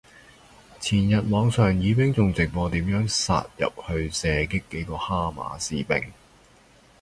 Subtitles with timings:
[0.79, 6.11] 前日網上以兵仲直播點樣殺入去射擊幾個哈馬斯兵。